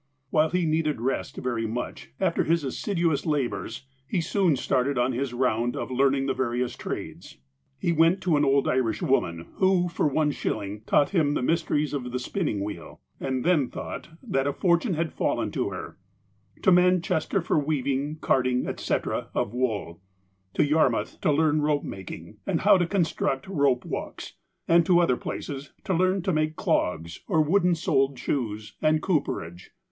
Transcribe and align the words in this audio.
"While 0.31 0.49
he 0.49 0.65
needed 0.65 0.99
rest 0.99 1.37
very 1.37 1.67
much, 1.67 2.09
after 2.19 2.43
his 2.43 2.63
assiduous 2.63 3.23
labours, 3.27 3.85
he 4.07 4.19
soon 4.19 4.55
started 4.55 4.97
on 4.97 5.11
his 5.11 5.31
round 5.31 5.75
of 5.75 5.91
learning 5.91 6.25
the 6.25 6.33
various 6.33 6.75
trades. 6.75 7.37
He 7.77 7.91
went 7.91 8.19
to 8.21 8.35
an 8.35 8.43
old 8.43 8.67
Irish 8.67 9.03
woman, 9.03 9.45
who, 9.57 9.87
for 9.89 10.07
one 10.07 10.31
shilling, 10.31 10.81
taught 10.87 11.11
him 11.11 11.35
the 11.35 11.43
mysteries 11.43 11.93
of 11.93 12.11
the 12.11 12.17
spinning 12.17 12.63
wheel, 12.63 12.99
and 13.19 13.43
then 13.43 13.69
thought 13.69 14.09
that 14.23 14.47
a 14.47 14.53
fortune 14.53 14.95
had 14.95 15.13
fallen 15.13 15.51
to 15.51 15.69
her; 15.69 15.99
to 16.63 16.71
Manchester 16.71 17.39
for 17.39 17.57
the 17.59 17.63
weaving, 17.65 18.17
carding, 18.21 18.65
etc., 18.65 19.29
of 19.35 19.53
wool; 19.53 20.01
to 20.55 20.65
Yarmouth 20.65 21.21
to 21.21 21.31
learn 21.31 21.61
rope 21.61 21.83
making, 21.83 22.37
and 22.47 22.61
how 22.61 22.75
to 22.75 22.87
construct 22.87 23.47
rope 23.47 23.85
walks, 23.85 24.33
and 24.67 24.83
to 24.83 24.97
other 24.99 25.15
places 25.15 25.73
to 25.83 25.93
learn 25.93 26.23
to 26.23 26.33
make 26.33 26.55
clogs, 26.55 27.19
or 27.27 27.39
wooden 27.43 27.75
soled 27.75 28.17
shoes, 28.17 28.73
and 28.81 29.03
cooperage. 29.03 29.69